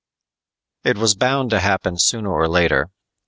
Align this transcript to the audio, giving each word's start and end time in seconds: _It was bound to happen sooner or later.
_It 0.83 0.97
was 0.97 1.13
bound 1.13 1.51
to 1.51 1.59
happen 1.59 1.99
sooner 1.99 2.31
or 2.33 2.47
later. 2.47 2.89